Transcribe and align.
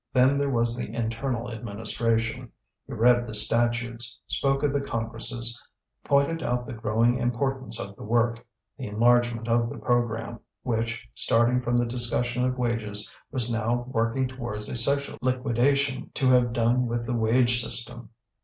Then 0.13 0.39
there 0.39 0.49
was 0.49 0.75
the 0.75 0.91
internal 0.91 1.51
administration: 1.51 2.51
he 2.87 2.93
read 2.93 3.27
the 3.27 3.35
statutes, 3.35 4.19
spoke 4.25 4.63
of 4.63 4.73
the 4.73 4.81
congresses, 4.81 5.63
pointed 6.03 6.41
out 6.41 6.65
the 6.65 6.73
growing 6.73 7.19
importance 7.19 7.79
of 7.79 7.95
the 7.95 8.01
work, 8.03 8.43
the 8.79 8.87
enlargement 8.87 9.47
of 9.47 9.69
the 9.69 9.77
programme, 9.77 10.39
which, 10.63 11.07
starting 11.13 11.61
from 11.61 11.75
the 11.77 11.85
discussion 11.85 12.43
of 12.43 12.57
wages, 12.57 13.15
was 13.31 13.51
now 13.51 13.85
working 13.91 14.27
towards 14.27 14.69
a 14.69 14.75
social 14.75 15.19
liquidation, 15.21 16.09
to 16.15 16.29
have 16.31 16.51
done 16.51 16.87
with 16.87 17.05
the 17.05 17.13
wage 17.13 17.61
system. 17.61 18.09